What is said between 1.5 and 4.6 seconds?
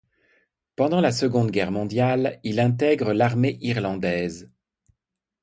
Guerre mondiale, il intègre l'armée irlandaise.